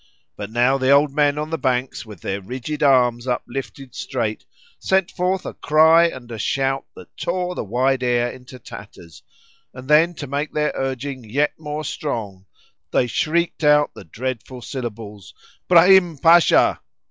[0.35, 4.45] But now the old men on the bank, with their rigid arms uplifted straight,
[4.79, 9.21] sent forth a cry and a shout that tore the wide air into tatters,
[9.75, 12.47] and then to make their urging yet more strong
[12.89, 15.35] they shrieked out the dreadful syllables,
[15.67, 16.81] "'brahim Pasha!"